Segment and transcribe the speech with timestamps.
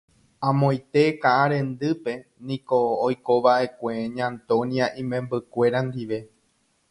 [0.51, 2.13] Amoite Ka'arendýpe
[2.47, 6.19] niko oikova'ekue Ña Antonia imembykuéra ndive.